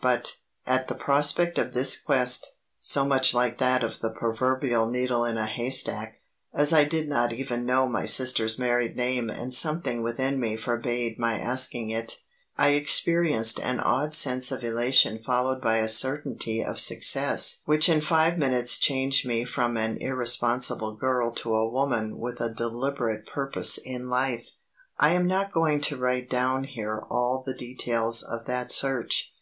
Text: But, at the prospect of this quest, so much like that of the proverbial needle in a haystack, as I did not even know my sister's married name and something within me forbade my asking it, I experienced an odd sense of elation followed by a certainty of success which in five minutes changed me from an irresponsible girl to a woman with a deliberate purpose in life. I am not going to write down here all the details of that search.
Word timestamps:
But, 0.00 0.38
at 0.66 0.88
the 0.88 0.94
prospect 0.94 1.58
of 1.58 1.74
this 1.74 2.00
quest, 2.00 2.56
so 2.78 3.04
much 3.04 3.34
like 3.34 3.58
that 3.58 3.84
of 3.84 4.00
the 4.00 4.08
proverbial 4.08 4.88
needle 4.88 5.26
in 5.26 5.36
a 5.36 5.44
haystack, 5.44 6.22
as 6.54 6.72
I 6.72 6.84
did 6.84 7.06
not 7.06 7.34
even 7.34 7.66
know 7.66 7.86
my 7.86 8.06
sister's 8.06 8.58
married 8.58 8.96
name 8.96 9.28
and 9.28 9.52
something 9.52 10.02
within 10.02 10.40
me 10.40 10.56
forbade 10.56 11.18
my 11.18 11.38
asking 11.38 11.90
it, 11.90 12.16
I 12.56 12.68
experienced 12.68 13.60
an 13.60 13.78
odd 13.78 14.14
sense 14.14 14.50
of 14.50 14.64
elation 14.64 15.20
followed 15.22 15.60
by 15.60 15.76
a 15.76 15.88
certainty 15.90 16.64
of 16.64 16.80
success 16.80 17.60
which 17.66 17.86
in 17.86 18.00
five 18.00 18.38
minutes 18.38 18.78
changed 18.78 19.26
me 19.26 19.44
from 19.44 19.76
an 19.76 19.98
irresponsible 19.98 20.94
girl 20.94 21.30
to 21.34 21.52
a 21.54 21.68
woman 21.68 22.16
with 22.18 22.40
a 22.40 22.48
deliberate 22.54 23.26
purpose 23.26 23.76
in 23.76 24.08
life. 24.08 24.46
I 24.98 25.10
am 25.10 25.26
not 25.26 25.52
going 25.52 25.82
to 25.82 25.98
write 25.98 26.30
down 26.30 26.64
here 26.64 27.02
all 27.10 27.42
the 27.44 27.52
details 27.54 28.22
of 28.22 28.46
that 28.46 28.72
search. 28.72 29.30